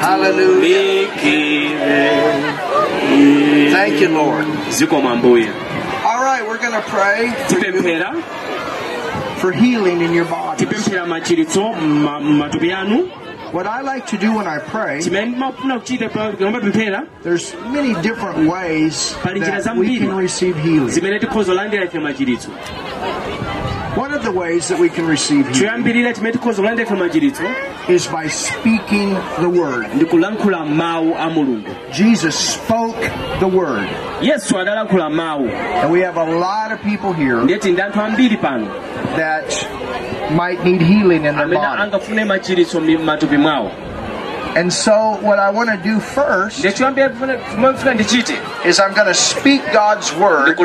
[0.00, 1.06] Hallelujah.
[3.70, 4.46] Thank you, Lord.
[6.04, 8.22] All right, we're going to pray tipemphera
[9.38, 10.64] for healing in your body.
[10.64, 13.08] tipemphera machiritso ma- matupi anu
[13.52, 17.92] What I like to do when I pray, chimene mafuna kuchita pa- mapemphera there's many
[18.00, 19.14] different ways
[19.64, 20.88] that we can receive healing.
[23.90, 26.12] Zimene tikhoza kulandira ife machiritso One of the ways that we can receive healing choyambirira
[26.14, 27.44] chimene tikhoza kulandira ife machiritso
[27.88, 29.86] is by speaking the word.
[29.94, 32.96] ndi kulankhula mawu a mulungu Jesus spoke
[33.40, 33.88] the word.
[35.82, 38.66] And we have a lot of people here ndiyeti ndi anthu ambiri pano
[39.16, 39.66] that
[40.30, 41.82] might need healing in their body.
[41.82, 42.96] angafune machiritso mi-
[44.56, 48.34] And so, what I want to do first ndiye choyambirira chimene ndichite
[48.68, 50.56] is I'm going to speak God's word,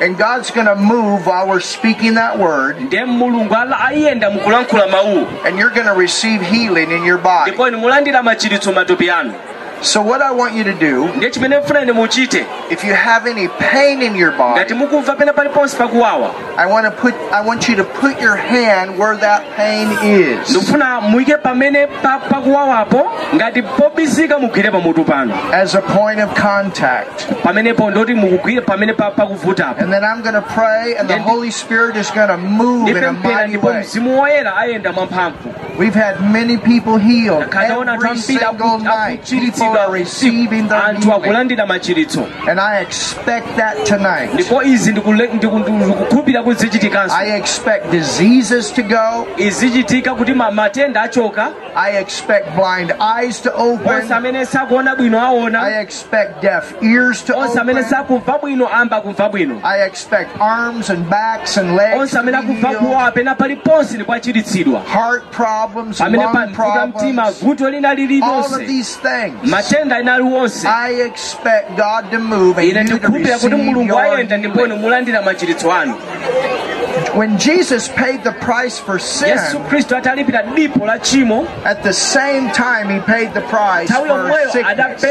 [0.00, 3.04] kulankhula mawu a mulungu and God's going to move while we're speaking that word, ndiye
[3.04, 7.50] mulungu ala- ayenda mukulankhula mawuwo and you're going to receive healing in your body.
[9.80, 11.58] Ndipo inu mulandira machiritso matupi anu So, what I want you to do, ndiye chimene
[11.58, 16.30] mfuna ine muchite if you have any pain in your body, mukumva pena paliponse pakuwawa
[16.58, 20.50] I want to put I want you to put your hand where that pain is,
[20.50, 27.24] ndikufuna muyike pamene pa- pakuwawapo ngati pobisika mugwire pamutu pano as a point of contact.
[27.42, 31.50] pamenepo ndoti mukugwire pamene pa- pakuvutapo And then I'm going to pray, and the Holy
[31.50, 33.80] Spirit is going to move in a mighty way.
[33.80, 37.48] mzimu woyera ayenda mwamphamvu We've had many people healed.
[37.54, 41.16] Every single night, people are receiving their anthu healing.
[41.24, 44.34] akulandira machiritso And I expect that tonight.
[44.34, 49.26] ndipo izi ndikukhulupirira kuti zichitikanso I expect diseases to go.
[49.36, 54.12] izichitika kuti matenda achoka I expect blind eyes to onse open.
[54.12, 55.18] amene sakuona bwino
[55.60, 57.90] I expect deaf ears to onse amene open.
[57.90, 62.32] sakumva bwino amba kumva bwino I expect arms and backs and legs onse to amene
[62.32, 62.78] be akumva healed.
[62.86, 68.64] kuwawa pena paliponse ndipo achiritsidwa Heart problems, mtima problems, vuto lina all of lililonse
[69.60, 69.84] these things.
[69.84, 73.88] matenda ena aliwonse I expect God to move and ine you to kuti receive mulungu
[73.88, 75.94] your ayenda ndipo mulandira machiritso anu.
[77.14, 79.36] When Jesus paid the price for sin,
[79.68, 85.02] khristu atalipira dipo la tchimo at the same time he paid the price for sickness,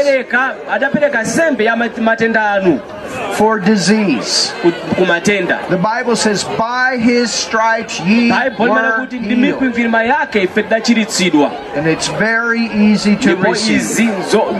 [3.10, 4.52] adapereka adapereka nsembe ya mat- matenda anu for disease.
[4.62, 9.12] ku ku matenda The Bible says, by his stripes ye were healed.
[9.38, 13.76] mikwingwirima yake ife tidachiritsidwa And it's very easy to receive.
[13.80, 14.54] izi zo-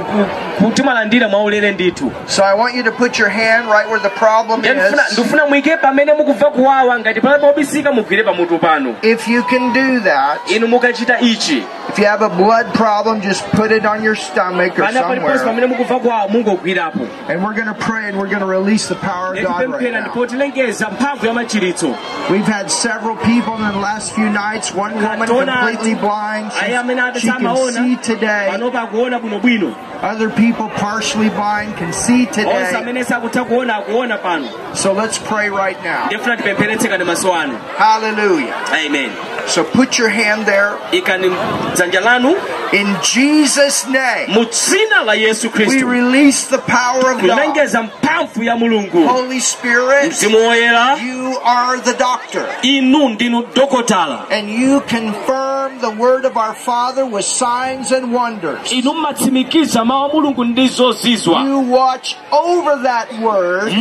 [0.58, 4.08] ku- timalandira mwaulere ndithu So I want you to put your hand right where the
[4.10, 5.12] problem is.
[5.12, 10.00] ndifuna muike pamene mukumva kuwawa ngati pala pobisika mugwire pamutu pano If you can do
[10.00, 14.14] that, inu mukachita ichi if you have a blood problem, just put it on your
[14.16, 15.38] stomach or somewhere.
[15.44, 18.94] pamene mukumva kuwawa mungogwirapo And we're going to pray and we're going to release the
[18.94, 20.00] power of God right now.
[20.00, 21.94] ndipo tilengeza mphamvu ya machiritso
[22.30, 24.74] We've had several people in the last few nights.
[24.74, 26.52] One woman completely blind.
[26.52, 28.48] She, she can see today.
[28.50, 32.74] panopa akuona bwinobwino Other people partially blind can see today.
[32.76, 36.06] amene sakutha kuona akuona pano So let's pray right now.
[36.06, 38.54] ndifuna tipempheretsekane maso anu Hallelujah.
[38.86, 39.10] amen
[39.50, 40.78] So put your hand there.
[40.92, 41.28] ikani
[41.74, 42.36] dzanja lanu
[42.72, 47.30] In Jesus' name, mu dzina la yesu we release the power of God.
[47.30, 52.46] kulengeza mphamvu ya mulungu Holy Spirit, you are the doctor.
[52.62, 58.72] inu ndinu dokotala And you confirm the word of our Father with signs and wonders.
[58.72, 63.72] inu mmatsimikiza mawu a mulungu ndi zozizwa You watch over that word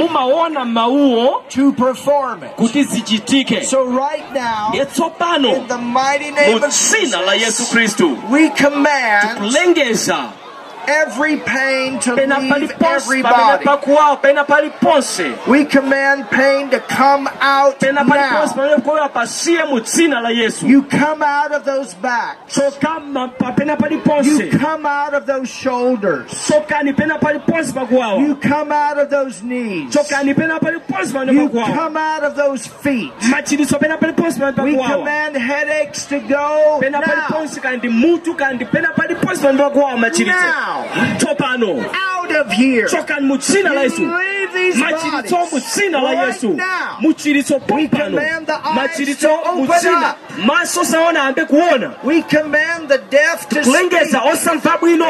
[1.50, 3.66] to perform it.
[3.66, 4.72] So right now,
[5.62, 10.32] in the mighty name of dzina la yesu Jesus, we command kulengeza
[10.90, 13.66] every pain to pena leave paliponse every pamene body.
[13.66, 18.46] pakuwawa pena paliponse We command pain to come out pena now.
[18.48, 22.56] pamene kuwawa pasiye mu dzina la yesu You come out of those backs.
[22.58, 23.78] tsokama pa- pena
[24.24, 26.32] You come out of those shoulders.
[26.32, 29.94] tsokani pena paliponse pakuwawa You come out of those knees.
[29.94, 33.14] tsokani pena paliponse pamene You come out of those feet.
[33.30, 37.00] machiritso pena paliponse pamene We command headaches to go pena
[40.26, 40.79] now.
[40.86, 41.36] Mutu
[42.30, 42.38] kandi pena paliponse pamene pakuwawa machiritso Now.
[42.38, 42.86] tsopano Out of here.
[42.88, 48.48] tsokani mu dzina la yesu Leave these machiritso mu dzina la yesu We pompano command
[48.48, 50.46] the eyes machiritso to mu open dzina up.
[50.46, 53.66] maso saona ambe kuona We command the deaf to speak.
[53.66, 55.06] kulengeza osamva bwino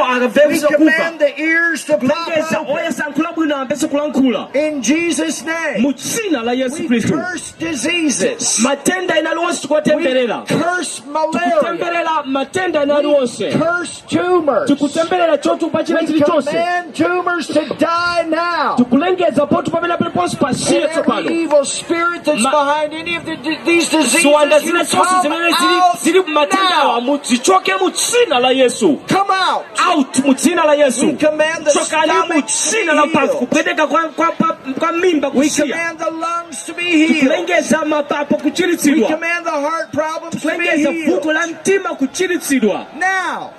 [0.49, 2.75] We command the ears to pop kulengeza open.
[2.75, 5.79] oyasankhula bwino ambese kulankhula In Jesus' name.
[5.81, 8.59] mu dzina la yesu We khristu curse diseases.
[8.59, 11.49] matenda ena aliwonse We tikuwatemberera curse malaria.
[11.51, 14.67] tikutemberera matenda ena aliwonse Curse tumors.
[14.67, 18.75] tikutemberera chotupa china We chilichonse command tumors to die now.
[18.77, 23.15] tikulengeza kulengeza potu pamene paliponse pasiye And every tsopano evil spirit that's Ma- behind any
[23.17, 23.35] of the,
[23.65, 27.01] these ziwanda diseases, you zina zonse come zimene zili out zili kumatendawa now.
[27.01, 29.65] mu- zichoke mu dzina la yesu Come out.
[29.87, 33.05] out mu dzina la yesu We command the chokani mu stomach to dzina be la
[33.05, 33.39] mphamvu healed.
[33.49, 37.23] kupweteka kwa, kwa, kwa, kwa mimba We kusiya command the lungs to be healed.
[37.23, 41.35] kulengeza mapapo We kuchiritsidwa command the heart problems to be kulengeza vuto healed.
[41.35, 43.49] la mtima kuchiritsidwa Now,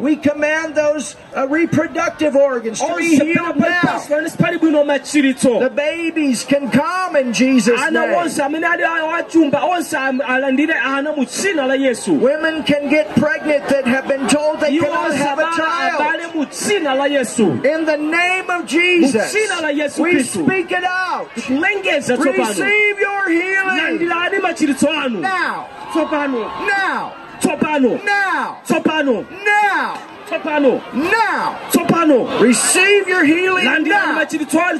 [0.00, 3.80] we command those uh, reproductive organs to be healed now.
[3.80, 8.14] pamene pali bwino machiritso The babies can come in Jesus' name.
[8.14, 12.14] onse amene ali achumba onse am- alandire ana mu dzina la yesu.
[12.18, 16.00] Women can get pregnant that have been told they cannot have a child.
[16.00, 17.64] abale mu dzina la yesu.
[17.64, 21.28] In the name of Jesus, Jina la Yesu we speak it out.
[21.36, 23.78] Receive your healing.
[23.78, 25.20] Landirani machiritso anu.
[25.20, 31.56] Now, now, tsopano now, tsopano now, tsopano now.
[31.70, 34.14] tsopano Receive your healing now.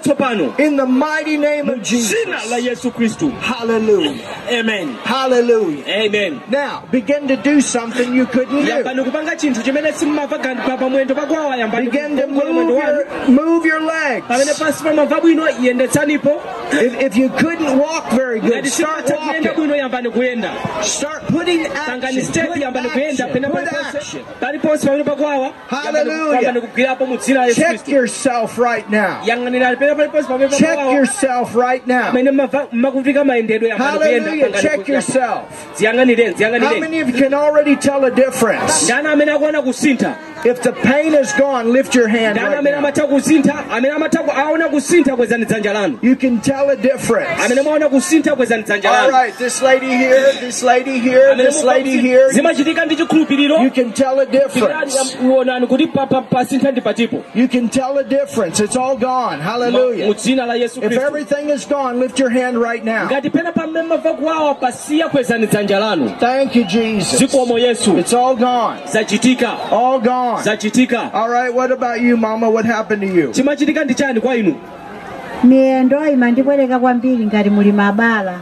[0.00, 2.12] tsopano In the mighty name of Jesus.
[3.40, 4.26] Hallelujah.
[4.50, 5.84] amen Hallelujah.
[5.86, 8.70] amen Now, begin to do something you couldn't do.
[8.70, 13.66] yambani kupanga chinthu chimene simmava kandi pa pamwendo pakwawa yambani Begin to move your, move
[13.66, 14.26] your legs.
[14.58, 16.40] pansi pamava bwino yendetsanipo
[16.72, 19.42] If, if you couldn't walk very good, start walking.
[19.54, 20.50] bwino yambani kuyenda
[20.82, 22.20] Start putting action.
[22.48, 22.58] Put
[22.88, 23.16] action.
[23.50, 24.24] Put action.
[25.68, 26.42] Hallelujah.
[26.42, 29.20] yambani kugwirapo mu dzina la yesu Check yourself right now.
[29.24, 32.08] yang'anirani pena paliponse pamene Check yourself right now.
[32.10, 34.60] amene mava- makufika mayendedwe yambani kuyenda Hallelujah.
[34.62, 35.42] Check yourself.
[35.80, 35.92] How
[36.80, 38.88] many of you can already tell a difference?
[40.44, 42.78] Ndani amene akuona kusintha If the pain is gone, lift your hand right now.
[42.78, 47.42] amatha kusintha amene amatha ku- aona kusintha kwezani dzanja lanu You can tell a difference.
[47.44, 51.98] amene mwaona kusintha kwezani dzanja All right, this lady here, this lady here, this lady
[52.00, 52.28] here.
[52.32, 55.16] zimachitika ndi chikhulupiriro You can tell a difference.
[57.34, 58.60] You can tell a difference.
[58.64, 59.40] It's all gone.
[59.40, 60.14] Hallelujah.
[60.14, 63.06] dzina la yesu If everything is gone, lift your hand right now.
[63.06, 67.18] ngati pena pamene mava kuwawa pasiya kwezani dzanja lanu Thank you, Jesus.
[67.98, 68.78] It's all gone.
[69.70, 70.33] All gone.
[70.42, 71.12] Zachitika.
[71.14, 72.48] All right, what about you, Mama?
[72.50, 73.30] What happened to you?
[73.32, 74.54] chimachitika ndi chani kwa inu?
[75.44, 78.34] Miyendo imandibwereka kwambiri ngati muli mabala.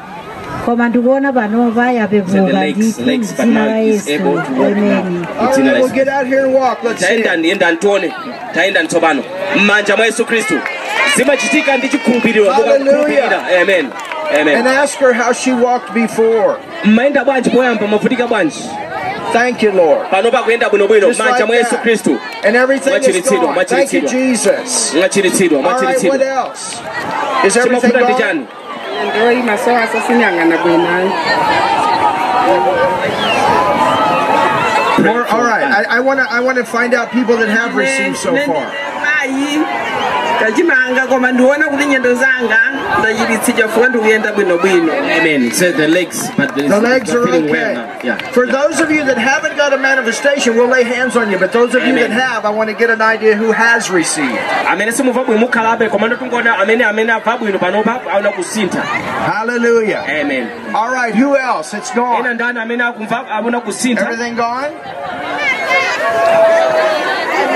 [0.65, 4.11] Koma ndikuona panova yapevuka ndithu mdzina la yesu.
[4.13, 6.85] ameni All right, we'll get out here and walk.
[6.85, 7.07] Let's see.
[7.07, 7.49] tayendani it.
[7.49, 8.13] yendani tione
[8.55, 9.23] tayendani tsopano
[9.57, 10.55] m'manja mwa yesu khristu
[11.17, 12.79] zimachitika ndi chikhulupiriro Hallelujah.
[12.81, 13.87] mukakhulupirira amen.
[14.41, 16.57] And amen ask her how she walked before.
[16.85, 18.65] mmayenda bwanji poyamba mavutika bwanji
[19.33, 20.09] Thank you, Lord.
[20.11, 21.83] pano pakuyenda bwinobwino Just m'manja like yesu that.
[21.83, 23.65] khristu And everything is Machiritsidwa, gone.
[23.65, 24.11] Thank you, machiritsidwa.
[24.11, 24.95] Jesus.
[24.95, 25.01] All
[25.81, 26.81] right, what else?
[27.47, 28.19] Is everything chimavuta ndi gone?
[28.19, 28.47] chani
[29.17, 31.11] ndoyi masowa asasinyang'ana bwinayo
[35.03, 37.75] More, all right, I, I want to I want to find out people that have
[37.75, 38.71] received so far.
[40.45, 42.59] Ayi ndachimanga koma ndiona kuti nyendo zanga
[42.99, 47.71] ndachiritsidwa fuka ndikuyenda bwinobwino amen so the legs but the, The legs are feeling well
[47.71, 47.75] okay.
[47.75, 47.99] now.
[48.03, 51.39] yeah For those of you that haven't got a manifestation, we'll lay hands on you.
[51.39, 54.39] But those of you that have, I want to get an idea who has received.
[54.69, 58.83] amene simumva bwino mukhalabe koma ndotungona amene amene abva bwino panopa aona kusintha
[59.27, 60.05] Hallelujah.
[60.21, 61.75] amen All right, who else?
[61.75, 62.35] It's ena gone.
[62.35, 64.71] ndani amene akumva aona kusintha Everything gone?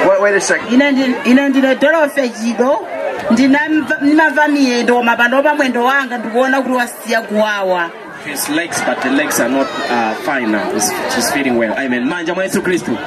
[0.08, 0.72] Wait, wait a second.
[0.72, 2.86] ine ndi- ine ndine dolofe chido
[3.30, 7.90] ndinamva miyendo koma pano pa mwendo wanga ndikuona kuti wasiya kuwawa
[8.24, 12.04] his legs but the legs are not uh, fine now He's, she's feeling well amen
[12.04, 12.98] manja mwa yesu kristu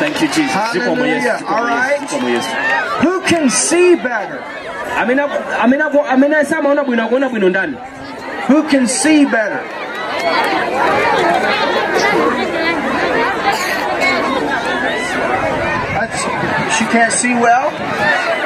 [0.00, 1.38] thank you jesus zikomo yesu Hallelujah.
[1.38, 2.00] zikomo All yesu right.
[2.00, 2.48] zikomo yesu
[3.02, 4.38] Who can see better?
[5.00, 7.76] amene aku- amene aku- amene samaona bwino akuona bwino ndani
[8.48, 9.60] Who can see better?
[15.94, 16.24] That's,
[16.78, 17.66] she can't see well?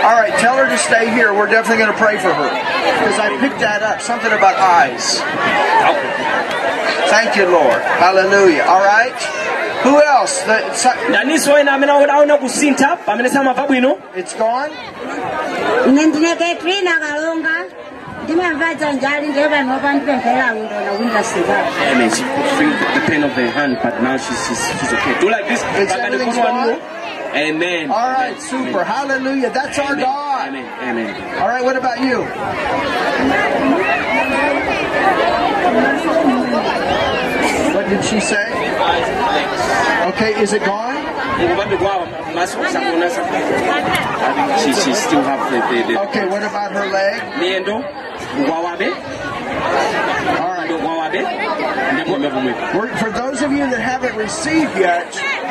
[0.04, 1.34] All right, tell her to stay here.
[1.34, 2.48] We're definitely going to pray for her.
[2.48, 4.00] Because I picked that up.
[4.00, 5.20] Something about eyes.
[7.10, 7.80] Thank you, Lord.
[7.82, 8.64] Hallelujah.
[8.68, 9.14] All right?
[9.82, 10.42] Who else?
[10.42, 14.70] The, so- ndaninso ena amene aona kusintha pamene samamva bwino it's gone?
[15.86, 17.64] ine ndine katrina kalonga
[18.24, 21.56] ndimamva dzanjali ndiye panopa ndipemphera ndona kundasika
[21.92, 25.14] amen she could feel the, pain of the hand but now she's, she's, she's okay
[25.20, 25.62] do like this
[25.94, 26.76] everything's gone?
[27.34, 28.40] Amen All right, Amen.
[28.40, 28.84] super.
[28.84, 29.50] Hallelujah.
[29.50, 30.48] That's our God.
[30.48, 32.24] amen amen All right, what about you?
[37.74, 38.46] What did she say?
[40.10, 40.96] Okay, is it gone?
[41.38, 46.26] Ngubambe kwawo, maso sakuna sa- I think she, she still have the, the, the Okay,
[46.26, 47.22] what about her leg?
[50.40, 50.70] All right.
[50.70, 51.20] ngwawabe
[51.92, 55.06] ndipo mbepo mwepo We're, for those of you that haven't received yet,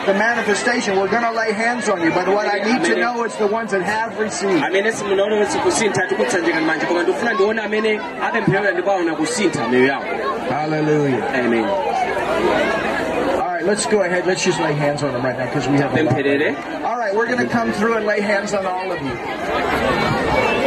[0.08, 0.98] the manifestation.
[0.98, 3.46] We're going to lay hands on you, but what I need to know is the
[3.48, 4.64] ones that have received.
[4.64, 9.86] amene simunaona wese kusintha tikutsanjika manja koma ndikufuna ndione amene apempherera ndipo aona kusintha miyo
[9.86, 10.04] yawo
[10.50, 11.24] Hallelujah.
[11.46, 14.26] amen All right, let's go ahead.
[14.26, 16.16] Let's just lay hands on them right now because we have a lot.
[16.16, 19.16] pempherere All right, we're going to come through and lay hands on all of you.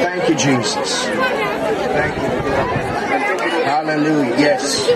[0.05, 1.05] Thank you, Jesus.
[1.99, 2.29] Thank you.
[3.65, 4.37] Hallelujah.
[4.39, 4.91] Yes.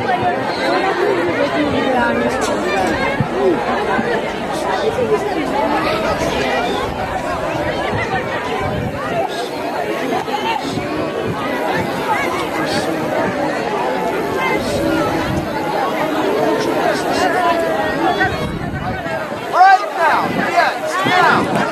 [3.45, 3.61] Right
[21.07, 21.64] now.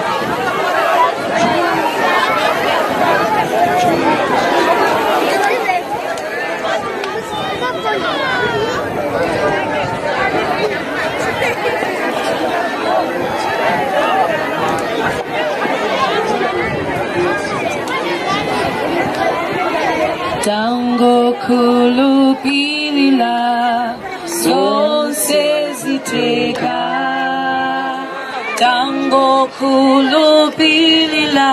[29.58, 31.52] Tango kulupilila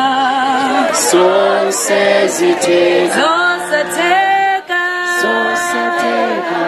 [1.12, 4.84] zonse ziteka Zonse teka
[5.22, 6.62] Zonse teka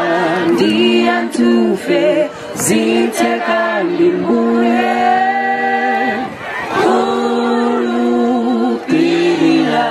[0.52, 2.04] Ndiya ntufe
[2.56, 4.92] ziteka ndimbuye.
[8.52, 9.90] Kulupilila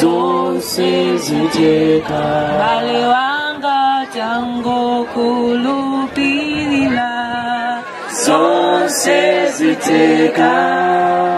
[0.00, 2.20] zonse ziteka
[2.60, 6.17] bale wanga tango kulupilila
[8.88, 10.50] zonse ziteka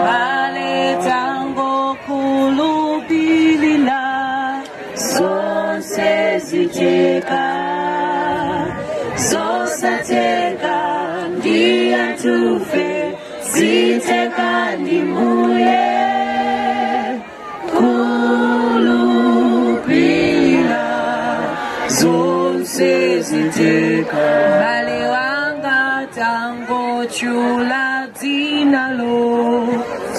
[27.21, 29.17] chula dinalo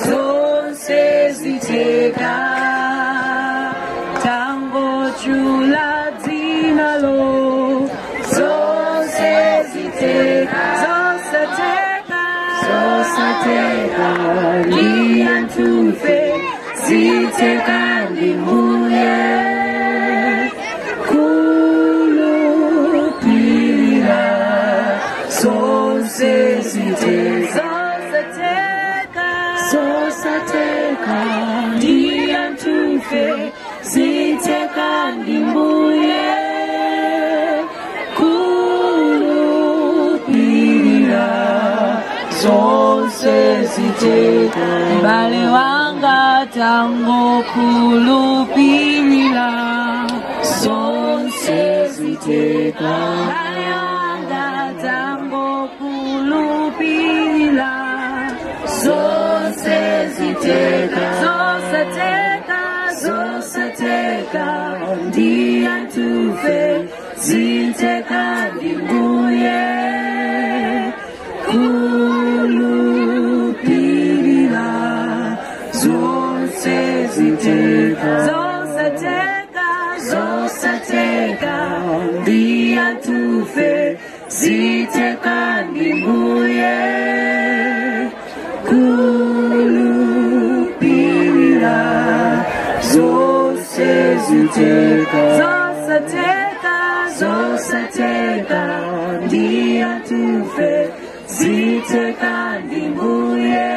[0.05, 1.03] zonse
[1.41, 2.35] ziteka
[4.25, 5.89] tango chula
[6.25, 7.19] dinalo
[8.35, 9.35] zonse
[9.73, 12.23] ziteka zosateka
[12.67, 14.09] zosateka
[14.75, 16.21] liyantufe
[16.87, 17.81] ziteka
[18.11, 18.82] ndimuye kulupila
[45.23, 49.51] bale wanga tango kulupilila
[50.61, 52.97] zonse ziteka
[84.39, 85.39] ziteka
[85.71, 86.77] ndimbuye
[90.43, 91.79] kulupilila
[92.93, 93.91] zonse
[94.27, 96.77] ziteka zosateka
[97.19, 98.63] zosateka
[99.27, 100.73] ndiya tufe
[101.37, 102.35] ziteka
[102.67, 103.71] ndimbuye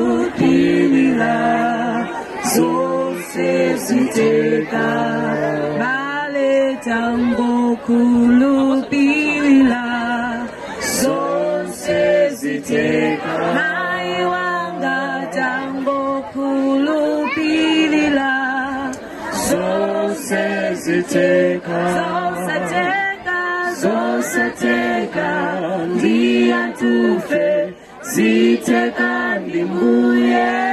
[0.00, 1.36] kulupilila
[2.54, 5.19] zonse ziteka bale
[6.84, 9.84] tango kulupilila
[11.00, 15.00] zonse ziteka mai wanga
[15.34, 16.00] tango
[16.32, 18.32] kulupilila
[19.48, 20.44] zonse
[20.74, 23.38] ziteka zosateka
[23.82, 25.28] zosateka
[25.94, 27.48] ndiya tufe
[28.12, 30.69] ziteka ndimbuye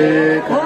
[0.00, 0.59] ziteka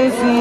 [0.00, 0.39] que sí.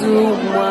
[0.00, 0.69] Yesu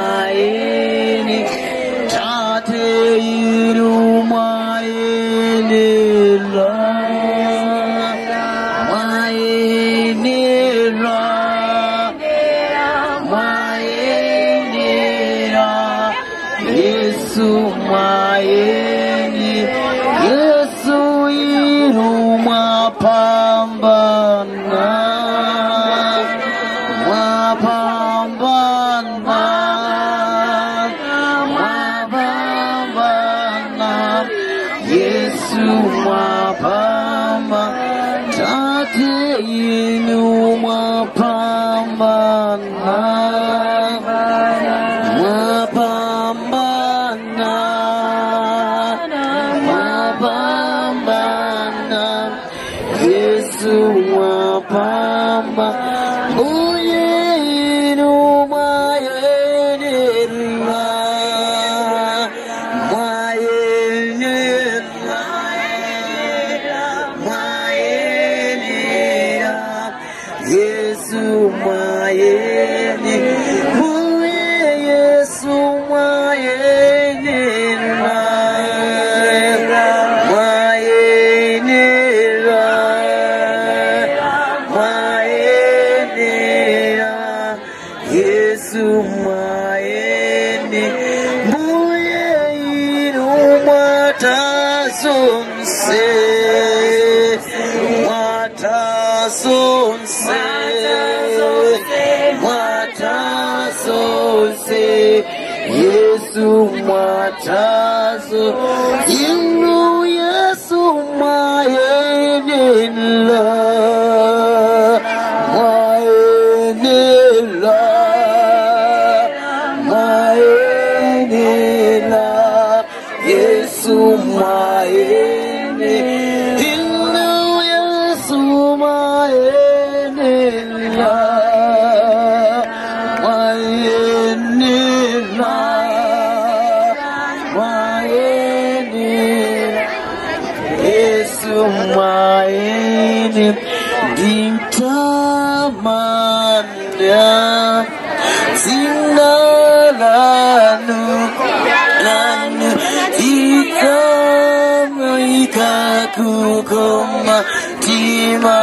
[157.29, 158.59] matima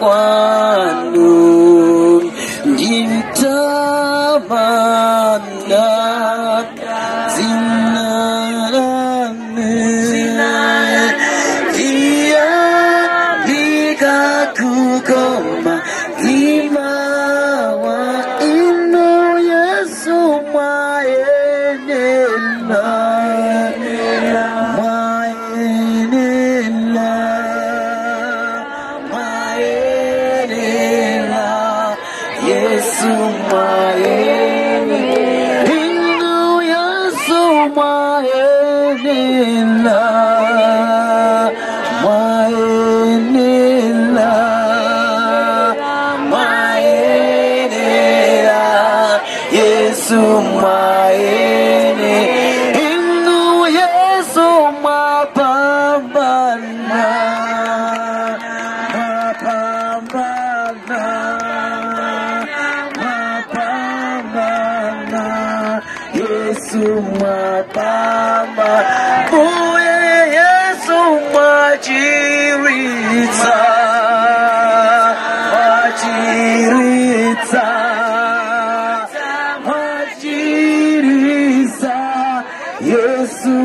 [0.00, 1.39] kwanu.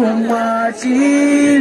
[0.02, 1.58] 融化记忆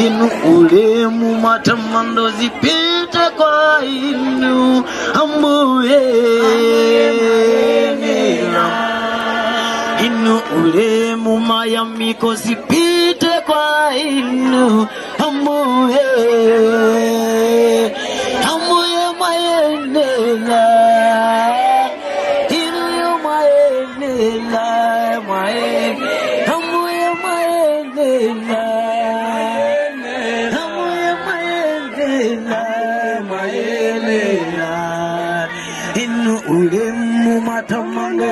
[0.07, 4.85] inu ulemu matamando zipite kwa inu
[5.23, 6.01] ambuye.
[10.07, 14.87] Inu ulemu mayamiko zipite kwa inu
[15.27, 16.01] ambuye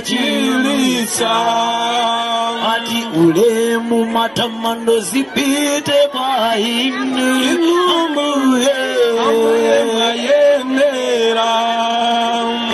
[0.00, 1.30] majilitsa
[2.72, 7.44] ati ulemu matamando zipite kwa inu
[7.96, 8.76] ambuye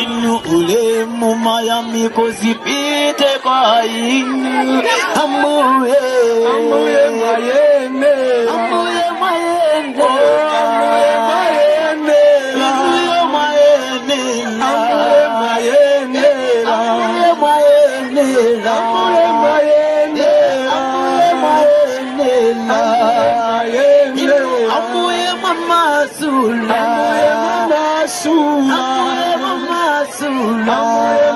[0.03, 4.83] inu ulemu mayamiko zipite kwa inu
[5.25, 5.97] ambuye
[6.57, 8.15] ambuye mayende
[8.51, 10.05] ambuye mayende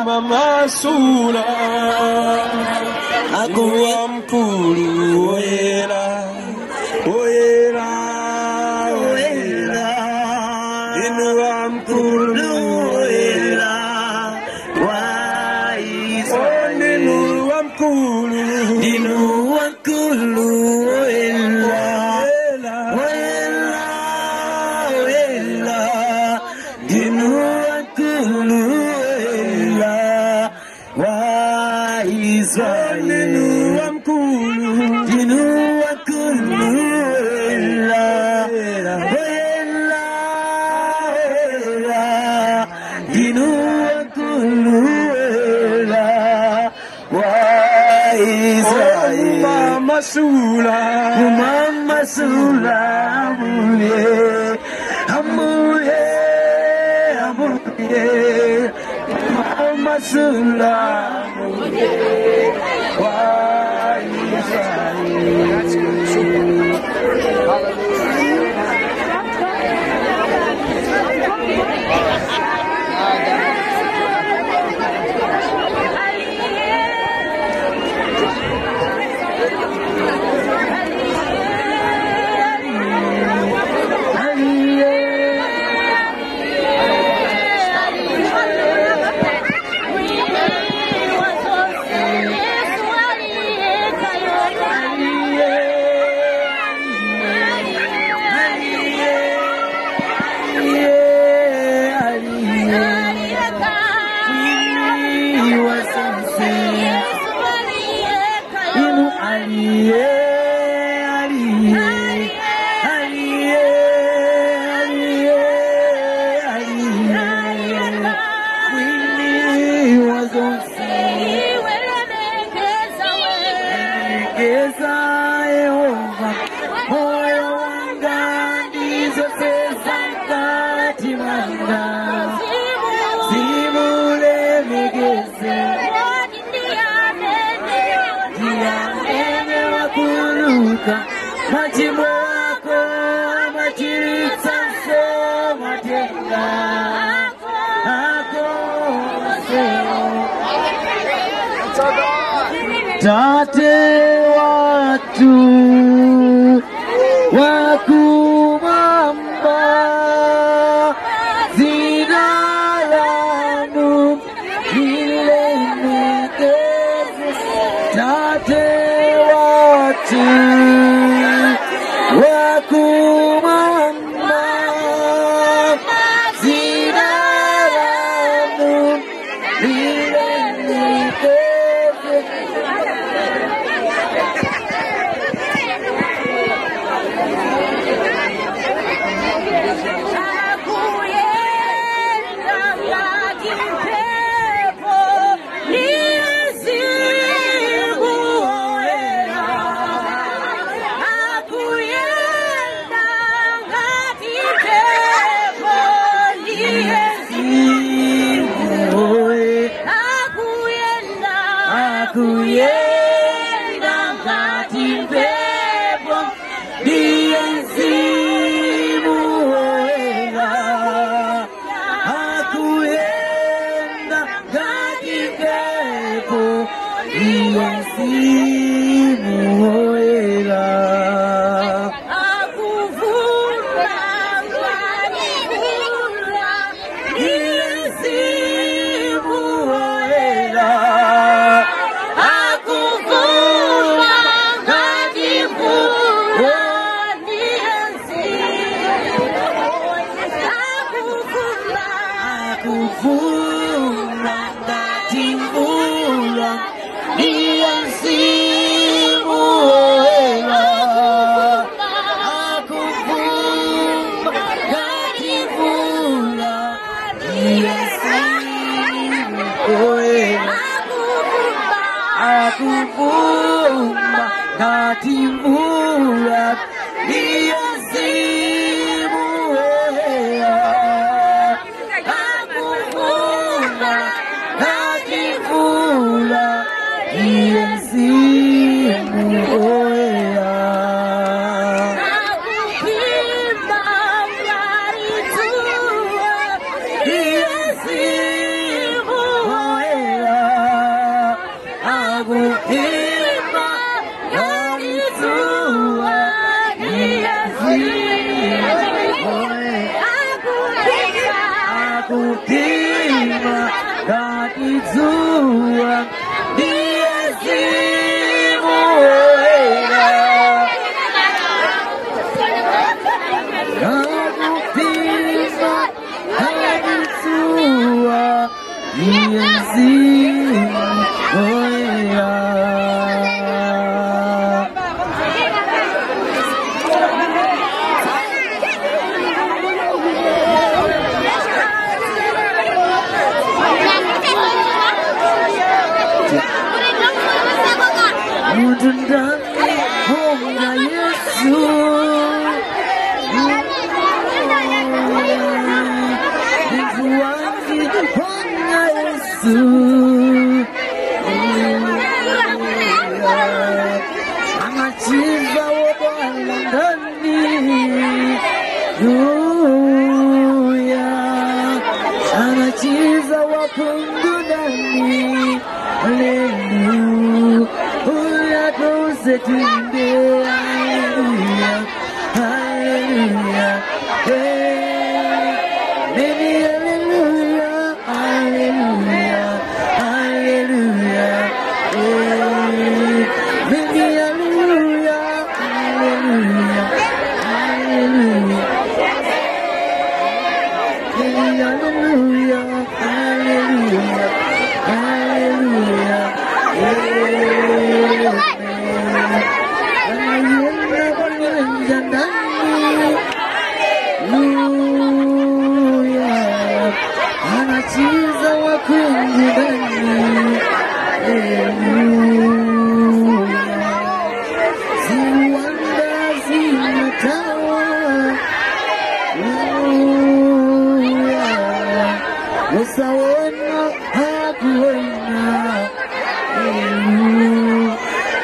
[0.04, 1.44] mama sula.
[3.42, 5.69] Akuwa mkulu oyera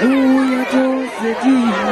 [0.02, 1.85] Ooh, you're close to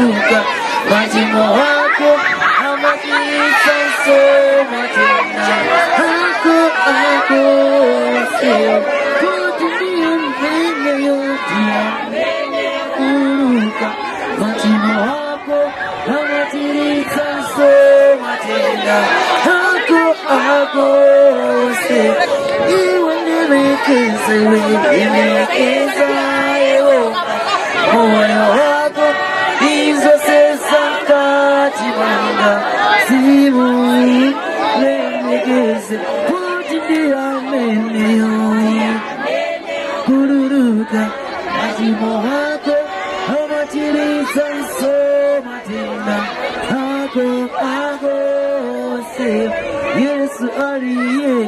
[5.97, 7.43] hako ako
[8.39, 8.75] sio
[9.19, 11.63] kutumia mbele yote
[12.97, 13.89] kuruka
[14.39, 15.71] majimo wako
[16.07, 17.25] amatirisa
[17.55, 18.97] soma tena
[19.45, 20.87] hako ako
[21.87, 22.13] sio
[22.69, 26.07] iwe nirekeza iwe nirekeza
[26.59, 27.23] Yehova
[27.93, 28.80] moyo wako hizo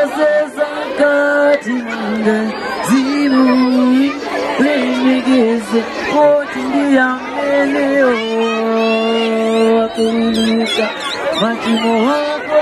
[0.00, 0.66] ndizo sesa
[0.98, 2.52] kati manga
[2.88, 4.12] zimu
[4.60, 5.80] lemegeze
[6.12, 8.12] koti ndiya meneo
[9.76, 10.86] wakuruka
[11.40, 12.58] majimo wako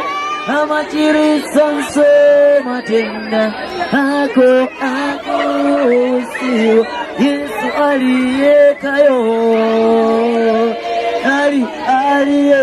[0.61, 3.43] amachirisa nsoma tena
[3.93, 5.39] ako ako
[6.33, 6.87] sio
[7.19, 8.17] yesu ali
[11.33, 11.67] aliye
[12.11, 12.61] aliye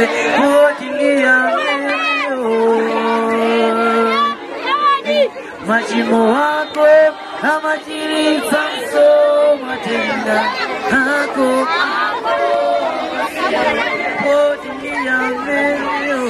[0.00, 1.50] usikose kuachilia
[5.66, 6.86] mashimo wako
[7.42, 9.76] ama chini samsoma
[10.90, 11.66] hako
[14.22, 16.24] kuachilia meo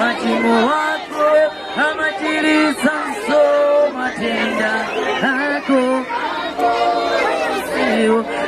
[0.00, 4.10] mashimo wako ama chini samsoma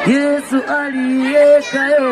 [0.07, 2.11] Yesu aliyekayo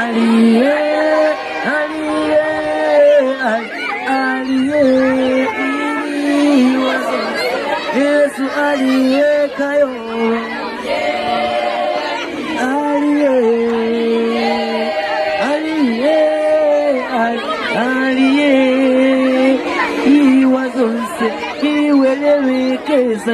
[0.00, 0.78] aliye
[7.96, 9.90] Yesu aliyekayo
[12.60, 13.28] aliye
[15.52, 16.20] aliye
[17.76, 18.54] aliye
[20.06, 21.26] iwazonse
[21.62, 23.32] iwelewekeza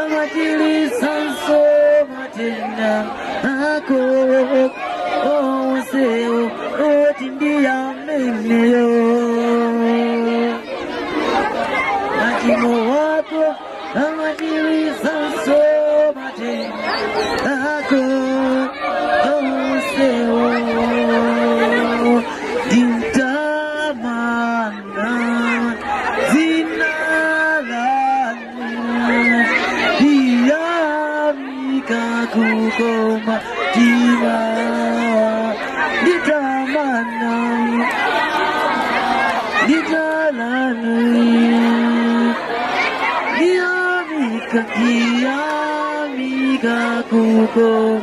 [0.00, 2.92] amajilisa nsoma tena
[3.74, 4.00] ako
[47.46, 48.00] 歌